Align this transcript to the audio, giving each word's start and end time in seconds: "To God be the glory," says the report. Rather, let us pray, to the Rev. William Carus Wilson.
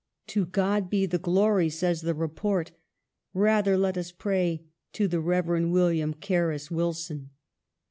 "To 0.33 0.47
God 0.47 0.89
be 0.89 1.05
the 1.05 1.19
glory," 1.19 1.69
says 1.69 2.01
the 2.01 2.15
report. 2.15 2.71
Rather, 3.35 3.77
let 3.77 3.99
us 3.99 4.11
pray, 4.11 4.63
to 4.93 5.07
the 5.07 5.19
Rev. 5.19 5.67
William 5.69 6.15
Carus 6.15 6.71
Wilson. 6.71 7.29